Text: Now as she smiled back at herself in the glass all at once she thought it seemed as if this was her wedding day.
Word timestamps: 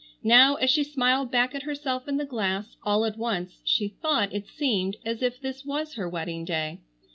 Now 0.23 0.55
as 0.55 0.71
she 0.71 0.83
smiled 0.83 1.29
back 1.29 1.53
at 1.53 1.61
herself 1.61 2.07
in 2.07 2.17
the 2.17 2.25
glass 2.25 2.75
all 2.81 3.05
at 3.05 3.19
once 3.19 3.59
she 3.63 3.89
thought 4.01 4.33
it 4.33 4.47
seemed 4.47 4.97
as 5.05 5.21
if 5.21 5.39
this 5.39 5.63
was 5.63 5.93
her 5.93 6.09
wedding 6.09 6.43
day. 6.43 6.79